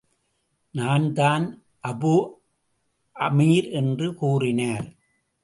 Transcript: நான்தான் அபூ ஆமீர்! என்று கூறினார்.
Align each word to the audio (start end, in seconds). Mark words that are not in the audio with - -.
நான்தான் 0.75 1.45
அபூ 1.87 2.13
ஆமீர்! 3.15 3.71
என்று 3.71 4.15
கூறினார். 4.15 4.87